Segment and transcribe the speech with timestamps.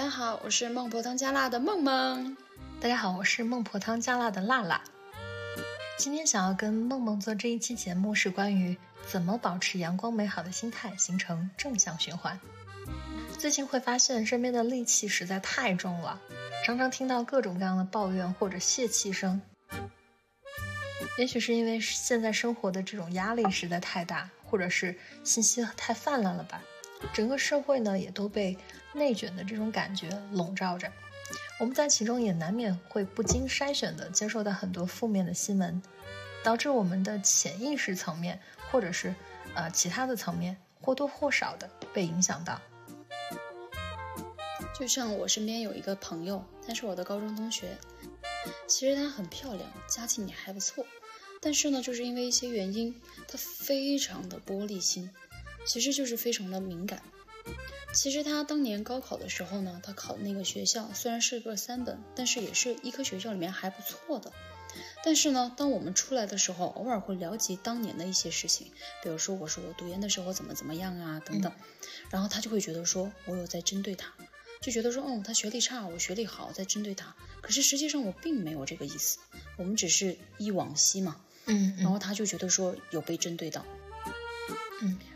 [0.00, 2.34] 大家好，我是孟婆汤加辣的梦梦。
[2.80, 4.80] 大家好，我是孟婆汤加辣的辣辣。
[5.98, 12.40] 今天想要跟梦梦做这一期节目，是关于怎么保持阳光美好的心态，形成正向循环。
[13.38, 16.18] 最近会发现身边的戾气实在太重了，
[16.64, 19.42] 常常听到各种各样的抱怨或者泄气声。
[21.18, 26.62] 也许是因为现在生活的这种压力实在太大，或者是信息太泛滥了吧。
[27.12, 28.56] 整个社会呢，也都被
[28.92, 30.90] 内卷的这种感觉笼罩着，
[31.58, 35.82] 我们在其中也难免会不经筛选的接受到很多负面的新闻，
[36.42, 38.40] 导致我们的潜意识层面
[38.70, 39.14] 或者是
[39.54, 42.60] 呃其他的层面或多或少的被影响到。
[44.78, 47.76] 就像我身边有一个朋友，她是我的高中同学，
[48.66, 50.86] 其实她很漂亮，家境也还不错，
[51.40, 52.94] 但是呢，就是因为一些原因，
[53.28, 55.10] 她非常的玻璃心。
[55.66, 57.02] 其实就是非常的敏感。
[57.92, 64.32] 其实他当年高考的时候呢，他考的那个学校虽然是个三本，但是也是医科学校里面还不错的。
[65.02, 68.68] 但是呢，当我们出来的时候，偶尔会聊及当年的一些事情，
[69.02, 71.52] 比如说我说我读研的时候怎么怎么样啊等等，
[72.10, 74.14] 然后他就会觉得说我有在针对他，
[74.60, 77.16] 就觉得说哦他学历差，我学历好，在针对他。
[77.40, 79.18] 可是实际上我并没有这个意思，
[79.56, 81.20] 我们只是忆往昔嘛。
[81.46, 83.66] 嗯，然后他就觉得说有被针对到。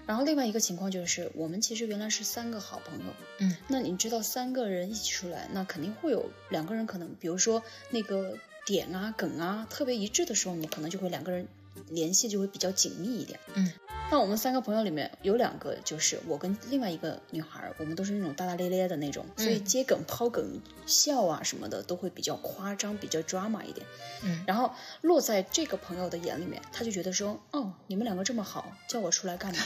[0.04, 11.48] 嗯，然后另外一个情况就是，我们其实原来是三个好朋友，嗯，那你知道三个人一起出来，那肯定会有两个人可能，比如说那个点啊梗啊特别一致的时候，你可能就会两个人
[11.88, 13.72] 联系就会比较紧密一点，嗯。
[14.10, 23.84] 那我们三个朋友里面有两个，就是我跟另外一个女孩，我们都是那种大大咧咧的那种，所以接梗、抛梗、笑啊什么的都会比较夸张，比较 drama 一点。
[24.22, 29.62] 嗯，然后落在这个朋友的眼里面，他就觉得说，哦，你们两个这么好，叫我出来干嘛？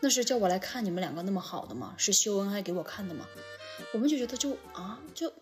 [0.00, 1.94] 那是叫我来看你们两个那么好的吗？
[1.96, 3.26] 是秀恩爱给我看的吗？
[3.92, 5.32] 我们就觉得就啊，就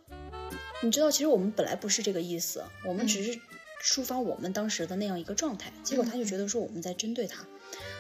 [0.82, 3.38] 你知道，其实我们本来不是这个意思，我们只是
[3.82, 7.44] 抒发我们当时的那样一个状态，结果他就觉得说我们在针对他。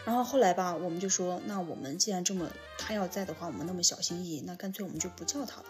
[0.04, 2.48] 然后后来吧，我们就说，那我们既然这么
[2.78, 5.64] 他要在的话，我们那么小心翼翼，那干脆我们就不叫他了。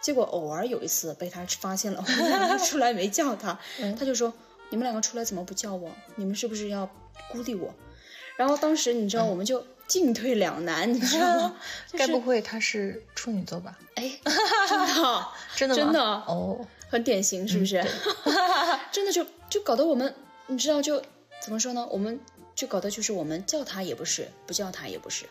[0.00, 3.58] 结果偶尔有一次被他发现了，我们两个出来没叫他，
[3.98, 4.32] 他就说
[4.70, 5.90] ：“你们两个出来怎么不叫我？
[6.16, 6.88] 你们是不是要
[7.32, 7.74] 孤立我？”
[8.36, 11.56] 然后当时你知道，我们就进退两难，你知道吗？
[11.98, 13.76] 该不会他是处女座吧？
[13.96, 14.12] 哎，
[14.68, 17.84] 真的，真的，真的哦，很典型，是不是？
[18.92, 20.14] 真的就就搞得我们，
[20.46, 21.02] 你知道就
[21.40, 21.84] 怎么说呢？
[21.90, 22.20] 我们。
[22.58, 25.26] 就搞得就是我们叫他也不是，不叫他也不是。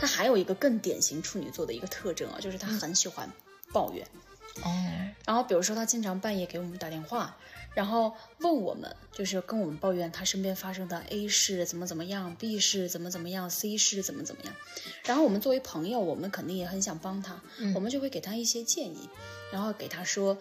[0.00, 3.28] 他还有一个更典型处女座的一个特征啊，就是他很喜欢
[3.72, 4.06] 抱怨。
[4.62, 4.70] 哦。
[5.26, 7.36] 然后比如说他经常半夜给我们打电话，
[7.74, 14.54] 然后问我们，就是跟我们抱怨他身边发生的 A 事怎么怎么样，B 事怎么怎么样，C 事怎么怎么样。
[15.04, 17.40] 然后我们作为朋友，我们肯定也很想帮他，
[17.74, 19.08] 我们就会给他一些建议，
[19.50, 20.36] 然后给他说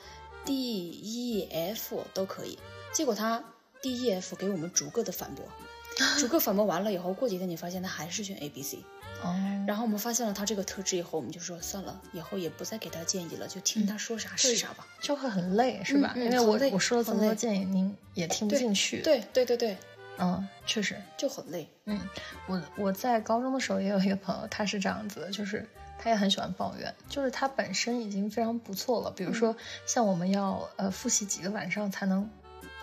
[0.45, 2.59] D、E、F 都可以。
[2.93, 3.43] 结果他
[3.81, 5.45] D、E、F 给我们逐个的反驳。
[6.17, 8.79] 逐个反驳完了以后，过几天你发现他还是选 A B C，
[9.23, 9.35] 哦，
[9.67, 16.13] 然后我们发现了他这个特质以后，我们就说算了，以后也不再给他建议了，就听他说啥是啥吧，就会很累，是吧？
[16.15, 19.01] 因为我我说了这么多建议，您也听不进去。
[19.01, 19.77] 对对对对，
[20.17, 21.69] 嗯，确实就很累。
[21.85, 21.99] 嗯，
[22.47, 25.67] 我我在高中的时候也有一个朋友，他是这样子，就是
[25.99, 29.55] 他也很喜欢抱怨，就是他本身已经非常不错了，比如说
[29.85, 32.29] 像我们要呃复习几个晚上才能。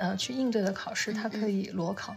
[0.00, 2.14] 呃，去应对的考试，他可以裸考，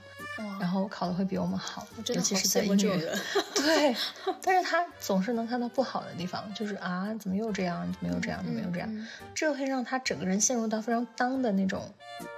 [0.59, 3.05] 然后考的会比我们好，尤其是在英语。
[3.55, 3.95] 对，
[4.41, 7.91] 但是他总是能看到不好的地方，就是啊，怎么又这样？
[7.93, 8.43] 怎么又这样？
[8.43, 9.07] 怎么又这样？
[9.35, 11.93] 这会让他整个人陷入到非常当的那种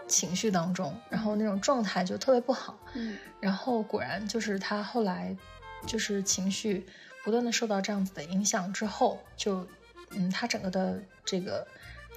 [0.07, 2.77] 情绪当中，然后那种状态就特别不好。
[2.93, 5.35] 嗯，然后果然就是他后来
[5.85, 6.85] 就是情绪
[7.23, 9.65] 不断的受到这样子的影响之后，就
[10.11, 11.65] 嗯，他整个的这个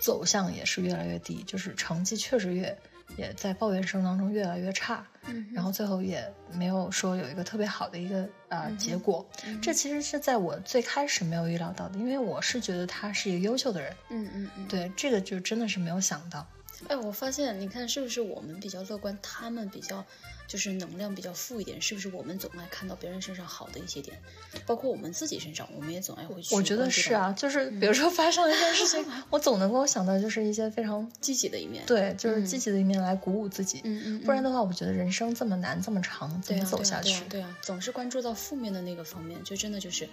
[0.03, 2.77] 走向也是越来越低，就是成绩确实越。
[3.17, 9.27] 也在抱怨声当中越来越差，嗯然后最后也没有说有一个特别好的一个呃结果。
[9.63, 13.97] 这其实是在我最开始没有预料到的，因为我是觉得他是一个优秀的人。
[14.11, 16.47] 嗯嗯嗯，对，这个就真的是没有想到。
[16.89, 20.05] 哎，我发现你看是不是我们比较乐观，他们比较。
[20.47, 22.09] 就是能量比较富一点，是不是？
[22.11, 24.17] 我们总爱看到别人身上好的一些点，
[24.65, 26.55] 包括我们自己身上，我们也总爱会去。
[26.55, 31.85] 我觉得是啊，就是比如说发生了一件事情， 我总能够想到就是一些非常 积极的一面。
[31.87, 33.81] 对，就是积极的一面来鼓舞自己。
[33.85, 34.21] 嗯嗯。
[34.21, 37.25] 不然的话，我觉得人生这么难，这么长，怎么走下去？
[37.29, 40.09] 对啊，总是关注到负面的那个方面，就真的就是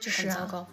[0.00, 0.66] 就很糟糕。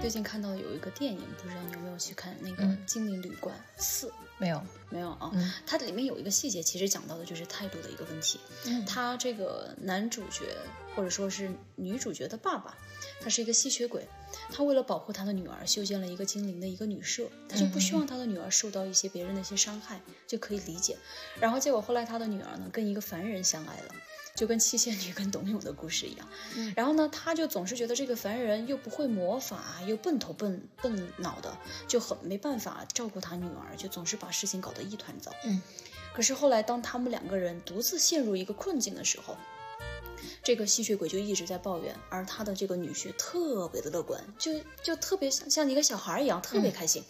[0.00, 4.06] 最近看到有一个电影，不知道你有没有去看那个嗯《精灵旅馆四》？
[4.38, 8.38] 没有，没有啊，嗯它里面有一个细节，其实讲到的就是态度的一个问题。
[8.66, 10.56] 嗯他这个男主角
[10.94, 12.78] 或者说是女主角的爸爸，
[13.20, 14.06] 他是一个吸血鬼，
[14.52, 20.96] 他为了保护他的女儿，修建了一个精灵的一个女舍，他就不希望他的女儿受到一些别人的一些伤害，就可以理解。
[21.40, 23.94] 然后结果后来他的女儿呢，跟一个凡人相爱了。
[24.38, 31.58] 就跟七仙女跟董永的故事一样，嗯然后呢，他就总是觉得这个凡人又不会魔法，又笨头笨笨脑的，
[31.88, 35.32] 就很没办法照顾他女儿，就总是把事情搞得一团糟。
[35.44, 35.60] 嗯，
[36.14, 39.36] 可是后来当他们两个人独自陷入一个困境的时候，
[40.44, 44.52] 这个吸血鬼就一直在抱怨，而他的这个女婿特别的乐观，就
[44.84, 47.02] 就特别像像一个小孩一样，特别开心。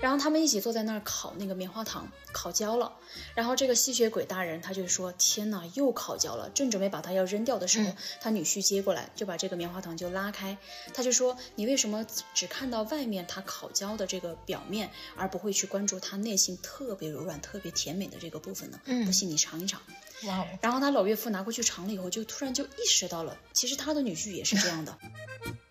[0.00, 2.92] 然后他们一起坐在那儿烤那个棉花糖，烤焦了。
[3.34, 10.56] 然后这个吸血鬼大人他就说：“天哪，又烤焦了！”正准备把它要扔掉的时候，嗯他女婿接过来就把这个棉花糖就拉开，
[10.94, 19.80] 他就说：“你为什么只看到外面它烤焦的这个表面，而不会去关注它内心特别柔软、特别甜美的这个部分呢？”嗯不信你尝一尝。
[20.24, 24.96] 哇哦，然后他老岳父拿过去尝了以后，就突然就意识到了，其实他的女婿也是这样的。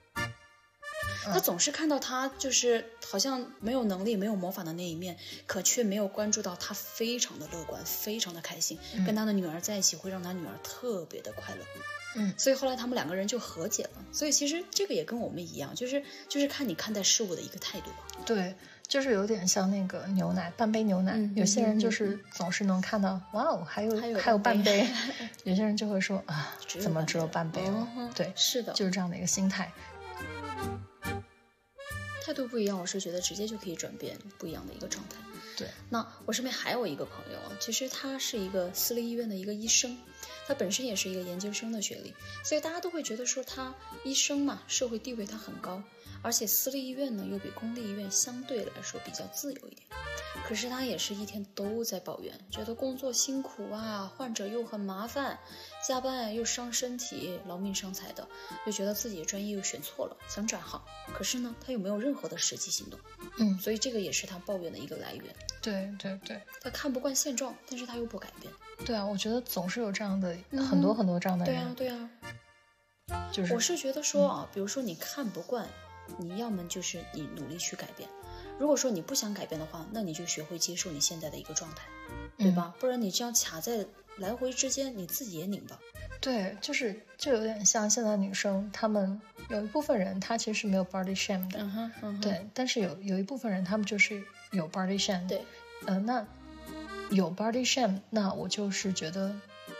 [1.31, 11.61] 他总是看到他就是好像没有能力、没有魔法的那一面，可却没有关注到他非常的乐观、非常的开心，跟他的女儿在一起会让他女儿特别的快乐。
[12.15, 13.89] 嗯所以后来他们两个人就和解了。
[14.11, 17.97] 所以其实这个也跟我们一样，就是就是看你看待事物的一个态度吧。
[18.25, 18.55] 对，
[18.87, 21.11] 就是有点像那个牛奶，半杯牛奶。
[21.15, 24.89] 嗯有些人就嗯是总是能看到，哇哦，还有还有还有半半杯杯。
[25.43, 28.11] 有些人就会说啊，怎么只有半杯了嗯？
[28.15, 29.71] 对，是的，就是这样的一个心态。
[32.27, 35.15] 态度不一样，我是觉得直接就可以转变不一样的一个状态。
[35.55, 39.97] 对，那我身边还有一个朋友，其实他是一个私立医院的一个医生，
[40.45, 42.13] 他本身也是一个研究生的学历，
[42.43, 45.81] 所以大家都会觉得说他医生嘛，社会地位他很高，
[46.21, 49.87] 而且私立医院呢又比公立医院相对来说比较自由一点。
[50.45, 55.39] 可是他也是一天都在抱怨，觉得工作辛苦啊，患者又很麻烦，
[55.87, 58.27] 加班又伤身体，劳命伤财的，
[58.65, 60.83] 又觉得自己的专业又选错了，想转行。
[61.13, 62.99] 可是呢，他又没有任何的实际行动，
[63.39, 65.23] 嗯，所以这个也是他抱怨的一个来源。
[65.61, 68.51] 对对对他看不惯现状，但是他又不改变。
[68.85, 72.09] 对啊，我觉得总是有这样的嗯很多很多这样的对啊，对啊。
[73.31, 75.65] 就是我是觉得说啊，比如说你看不惯，
[76.17, 78.09] 你要么就是你努力去改变。
[78.59, 81.85] 如果说你不想改变的话，那你就学会接受你现在的一个状态，
[82.37, 82.73] 对吧？
[82.79, 83.85] 不然你这样卡在
[84.17, 85.77] 来回之间，你自己也拧巴。
[86.19, 89.19] 对，就是就有点像现在女生，她们
[89.49, 95.43] 有一部分人她其实是没有 body shame 的，嗯哼，嗯哼，对，但是有有一部分人她们就是有 body shame，对，
[95.85, 96.25] 呃，那
[97.11, 99.33] 有 body shame，那我就是觉得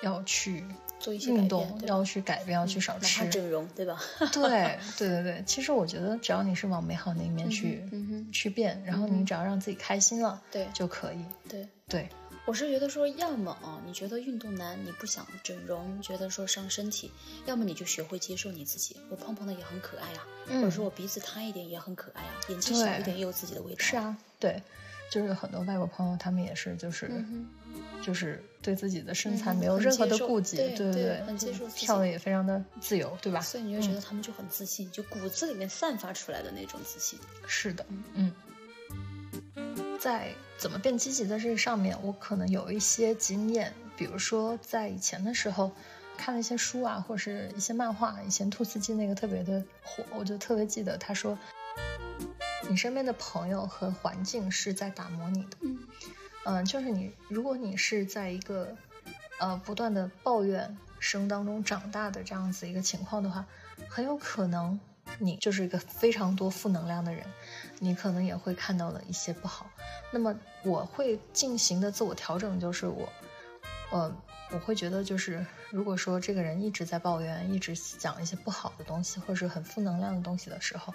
[0.04, 0.64] 要去
[1.00, 4.00] 做一些改变运动，要去改变，要去少吃，整容，对吧？
[4.32, 7.84] 对对对对，其实我觉得只要你是往美好那一面去、
[8.32, 11.26] 去变，然后你只要让自己开心了对就可以。
[11.50, 11.68] 对。
[11.90, 12.10] 对，
[12.48, 17.12] 我是觉得说，要么啊，你觉得运动难，你不想整容，觉得说伤身体；
[17.46, 23.80] 要么你就学会接受你自己，我胖胖的也很可爱啊，嗯或者说我鼻子塌一点也很可爱啊，眼睛小一点也有自己的味道。
[23.80, 24.64] 是，啊，对，
[25.12, 27.46] 就是有很多外国朋友，他们也是就是、嗯
[28.02, 33.42] 就是对自己的身材没有任何的顾忌，对对对对，很接受自己跳的也非常的自由，对吧，？
[33.42, 37.20] 所以你就觉得他们就很自信，就骨子里面散发出来的那种自信。
[37.46, 38.32] 是的，嗯，
[40.00, 45.72] 在怎么变积极的这上面，我可能有一些经验，比如说在以前的时候。
[46.20, 51.38] 看了一些书啊，或者是一些漫画，以前兔斯基那个特别的火，我就特别记得他说，
[52.68, 55.58] 你身边的朋友和环境是在打磨你的。
[55.62, 55.78] 嗯
[56.46, 58.76] 嗯、就是你，如果你是在一个
[59.40, 63.46] 呃不断的抱怨声当中长大的这样子一个情况的话，
[63.88, 64.80] 很有可能
[65.20, 67.26] 你就是一个非常多负能量的人，
[67.80, 69.70] 你可能也会看到了一些不好。
[70.12, 73.10] 那么我会进行的自我调整就是我，
[73.92, 74.16] 呃，
[74.52, 80.94] 我会觉得就是如果说这个人一直在抱怨，一直讲一些不好的东西，或者是很负能量的东西的时候，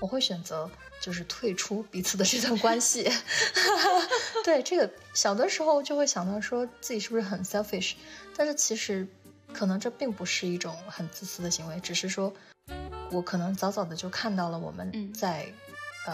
[0.00, 3.10] 我会选择就是退出彼此的这段关系。
[4.44, 7.94] 对，这个小的时候就会想到说自己是不是很 selfish，
[8.36, 9.06] 但是其实
[9.52, 12.32] 可能这并不是一种很自私的行为，只是说
[13.12, 15.46] 我可能早早的就看到了我们嗯在、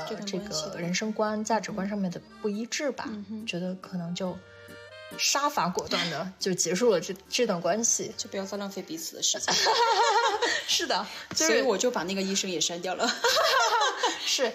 [0.08, 4.36] 这呃这个人生观、价值观上面的不一致吧，嗯觉得可能就
[5.16, 8.12] 杀伐果断的 就结束了这这段关系。
[8.16, 9.54] 就不要再浪费彼此的时间。
[10.68, 13.08] 是的，就所以我就把那个医生也删掉了。
[14.20, 14.52] 是，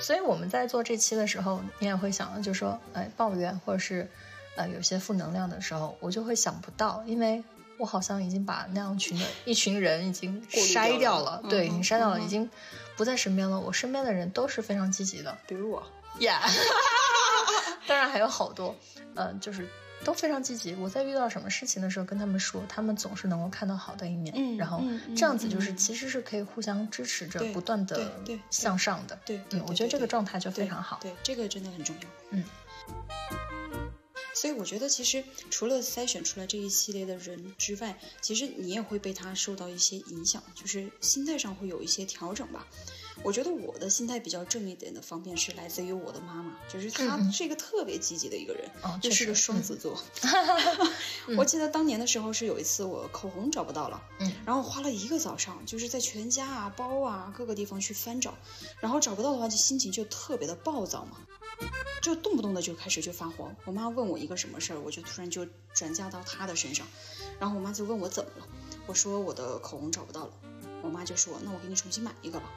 [0.00, 4.08] 所以我们在做这期的时候，你也会想，就说，哎，抱怨或者是
[4.56, 7.44] 呃有些负能量的时候，我就会想不到，因为
[7.82, 12.48] 我好像已经把那样群的一群人已经过筛掉掉了，对，嗯已经筛掉了，嗯已经
[12.96, 13.58] 不在身边了。
[13.58, 15.82] 我身边的人都是非常积极的比如我
[16.20, 16.38] ，，Yeah，
[17.88, 18.76] 当然还有好多，
[19.16, 19.68] 嗯、就是
[20.04, 20.76] 都非常积极。
[20.76, 24.80] 我在遇到什么事情的时候跟他们说，他们总是能够看到好的一面，嗯然后
[25.16, 28.12] 这样子就是嗯其实是可以互相支持着，不断的
[28.50, 29.18] 向上的。
[29.26, 31.00] 对我觉得这个状态就非对常好。
[31.02, 32.08] 对，这个真的很重要。
[32.30, 32.44] 嗯。
[34.34, 42.66] 所以我觉得，其实除了筛选出来这一系列的人之外，其实你也会被他受到一些影响，就是心态上会有一些调整吧。
[43.22, 50.02] 我觉得我的心态比较正一点的方面是来自于我的妈妈，就是她是一个特别积极的一个人，哦确实又是个双子座。
[51.36, 58.34] 我记得当年的时候是有一次我口红找不到了，嗯然后花了一个早上，就是在全家啊、包啊各个地方去翻找，
[58.80, 61.18] 然后找不到的话，就心情就特别的暴躁嘛，
[62.02, 63.50] 就动不动的就开始就发火。
[63.64, 66.86] 我妈问我一个什么事儿，我就突然就转嫁到她的身上，
[67.38, 68.48] 然后我妈就问我怎么了，
[68.86, 70.32] 我说我的口红找不到了，
[70.82, 72.50] 我妈就说那我给你重新买一个吧。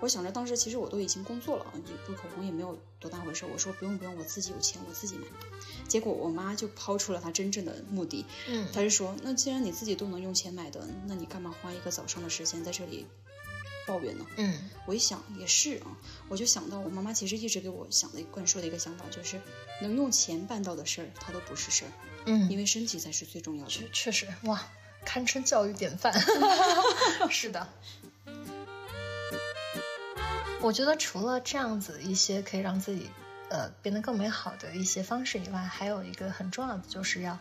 [0.00, 5.26] 我想着当时其实我都已经工作了，也不口红也没有多大回事，我说不用不用，我自己有钱我自己买。
[5.88, 13.06] 结果我妈就抛出了她真正的目的，嗯她就说那既然你自己都能用钱买的，那你干嘛花一个早上的时间在这里
[13.88, 14.26] 抱怨呢？
[14.36, 15.96] 嗯我一想也是啊，
[16.28, 19.40] 我就想到我妈妈其实一直给我想的灌输的一个想法，就是
[19.82, 21.90] 能用钱办到的事儿，它都不是事儿，
[22.26, 23.70] 嗯，因为身体才是最重要的。
[23.70, 24.62] 确确实哇，
[25.04, 26.12] 堪称教育典范。
[27.28, 27.68] 是的，
[30.60, 33.10] 我觉得除了这样子一些可以让自己
[33.50, 37.38] 呃变得更美好的一些方式以外，还有一个很重要的就是要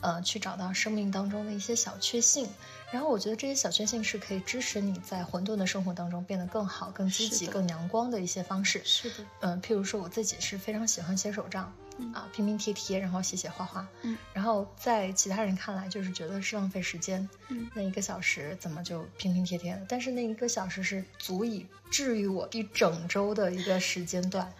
[0.00, 2.48] 呃去找到生命当中的一些小确幸。
[2.90, 8.80] 然后我觉得这些小确幸是可以支持你在混沌的生活当中变得更好、更积极、更阳光的一些方式。
[8.82, 19.82] 是的，嗯，譬如说我自己是非常喜欢写手账，嗯啊，拼拼贴贴，然后写写画画，嗯，然后在其他人看来就是觉得是浪费时间，嗯那一个小时怎么就拼拼贴贴的？
[19.86, 24.50] 但是那一个小时是足以治愈我一整周的一个时间段。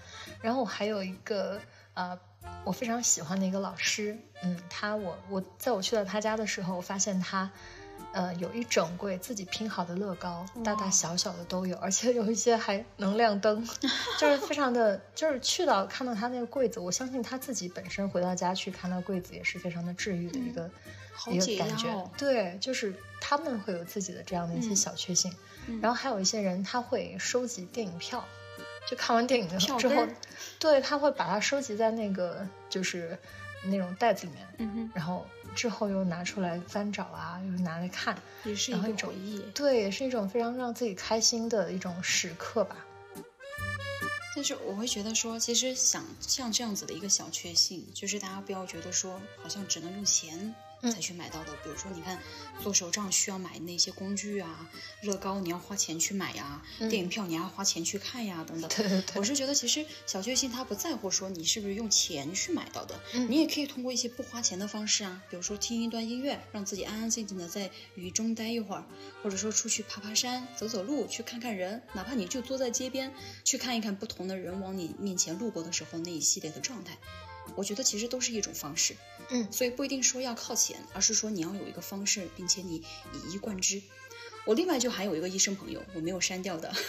[0.42, 1.58] 然后我还有一个
[1.94, 2.18] 呃，
[2.64, 7.50] 我非常喜欢的一个老师，嗯，他我我在我去到他家的时候，我发现他。
[8.12, 13.68] 呃，有一整柜自己拼好的乐高，大大小小的都有，而且有一些还能亮灯，
[14.18, 20.70] 就是非常的，就是去到看到他那个柜子，我相信他自己本身回到家去看到柜子也是非常的治愈的一个、
[21.12, 21.88] 好一个感觉。
[21.90, 22.08] 哦。
[22.16, 25.34] 对，就是他们会有自己的这样的一些嗯小确幸，
[25.66, 28.24] 嗯然后还有一些人他会收集电影票，
[28.88, 30.06] 就看完电影的之后
[30.58, 33.18] 对他会把它收集在那个就是
[33.64, 39.40] 那种袋子里面，嗯，然后之后又拿出来翻找啊，又拿来看，也是一种回忆。
[39.54, 42.76] 对，也是一种非常让自己开心的一种时刻吧。
[44.36, 51.52] 但是我会觉得说，其实想像这样子的一个小确幸，就是大家不要觉得说，好像只能用钱嗯才去买到的。
[51.62, 52.18] 比如说，你看
[52.62, 54.68] 做手账需要买那些工具啊，
[55.02, 58.70] 乐高你要花钱去买呀，嗯电影票你要花钱去看呀，等等。
[58.70, 68.84] 对对对我是觉得其实小确幸他不在乎说你是不是用钱去买到的，嗯你也可以通过一些不花钱的方式啊，比如说听一段音乐，让自己安安静静的在雨中待一会儿，
[69.22, 73.12] 或者说出去爬爬山、走走路，去看看人，哪怕你就坐在街边
[73.44, 76.96] 去看一看不同的人往你面前路过的时候那一系列的状态，
[77.58, 78.94] 我觉得其实都是一种方式。
[79.30, 82.76] 嗯所以不一定说要靠钱，而是说你要有一个方式，并且你
[83.12, 83.82] 以一贯之。
[84.48, 86.72] 我另外就还有一个医生朋友，我没有删掉的，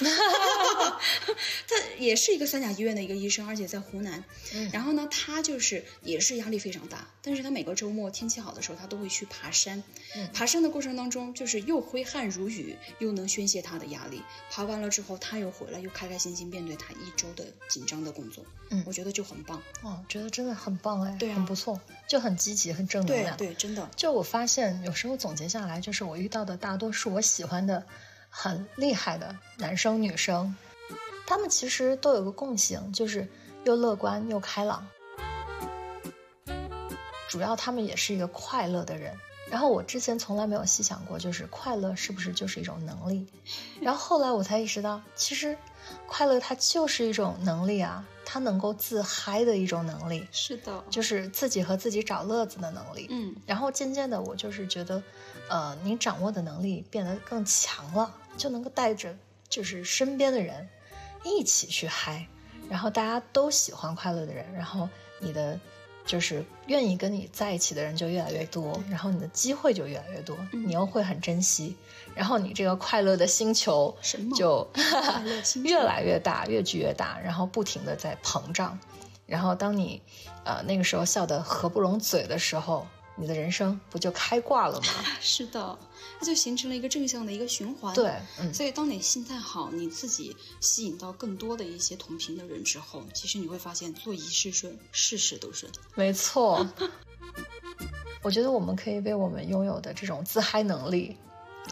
[1.67, 4.23] 他也是一个三甲医院的一个医生，而且在湖南。
[4.53, 9.83] 嗯然后呢，他就是也是压力非常大，但是他每个周末天气好的时候，他都会去爬山。
[10.15, 14.21] 嗯爬山的过程当中，就是又挥汗如雨，又能宣泄他的压力。
[14.49, 18.45] 爬完了之后，他又回来，又开开心心面对他一周的紧张的工作。
[18.71, 19.61] 嗯我觉得就很棒。
[19.81, 23.35] 哦，觉得真的很棒哎，对啊很不错，就很积极，很正能量。
[23.35, 23.89] 对对，真的。
[23.97, 27.84] 就我发现，有时候总结下来，就是我遇到的大多数我喜欢欢的
[28.29, 30.56] 很厉害的男生女生，
[31.25, 33.27] 他们其实都有个共性，就是
[33.65, 34.88] 又乐观又开朗。
[37.27, 39.18] 主要他们也是一个快乐的人。
[39.50, 43.25] 然后我之前从来没有细想过，就是快乐是不是就是一种能力？
[43.82, 45.58] 然后后来我才意识到，其实
[46.06, 53.08] 快乐它就是一种能力啊，它能够自嗨的一种能力，是的，就是自己和自己找乐子的能力。
[53.10, 55.01] 嗯，然后渐渐的，我就是觉得，
[55.50, 60.70] 呃，你掌握的能力变得更强了，就能够带着就是身边的人
[61.24, 62.27] 一起去嗨，
[62.70, 64.88] 然后大家都喜欢快乐的人，然后
[65.20, 65.60] 你的
[66.09, 71.75] 就是愿意跟你在一起的人就越来越多，然后你的机会就越来越多，嗯你又会很珍惜，
[72.15, 73.95] 然后你这个快乐的星球
[74.35, 74.67] 就
[75.63, 78.79] 越来越大，越聚越大，然后不停的在膨胀。
[79.27, 80.01] 然后当你
[80.43, 82.87] 呃那个时候笑得合不拢嘴的时候，
[83.19, 84.88] 你的人生不就开挂了吗？
[85.19, 85.77] 是的，
[86.19, 87.93] 它就形成了一个正向的一个循环。
[87.93, 95.69] 对，嗯，所以当你心态好，你自己吸引到更多的一些同频的人之后，其实你会发现做一事顺，事事都顺。
[95.95, 96.65] 没错。
[98.21, 101.15] 我觉得我们可以为我们拥有的这种自嗨能力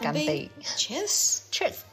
[0.00, 1.87] 干杯，Cheers，Cheers。